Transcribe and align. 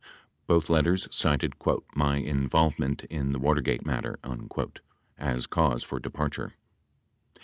Both 0.47 0.67
letters 0.67 1.07
cited 1.11 1.53
"my 1.93 2.15
involvement 2.17 3.03
in 3.03 3.33
the 3.33 3.37
Watergate 3.37 3.85
matter" 3.85 4.17
as 5.19 5.45
cause 5.45 5.83
for 5.83 5.99
departure. 5.99 6.55